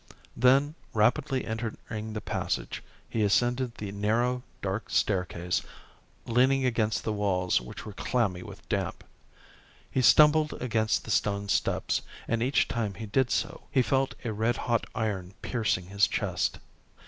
[0.35, 5.61] Then, rapidly entering the passage, he ascended the narrow, dark staircase,
[6.25, 9.03] leaning against the walls which were clammy with damp.
[9.91, 14.33] He stumbled against the stone steps, and each time he did so, he felt a
[14.33, 16.57] red hot iron piercing his chest.